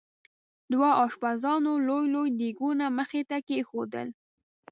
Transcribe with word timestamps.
دوه 0.71 0.89
اشپزانو 1.05 1.73
لوی 1.87 2.05
لوی 2.13 2.29
دیګونه 2.39 2.85
مخې 2.97 3.21
ته 3.29 3.37
کېښودل. 3.47 4.07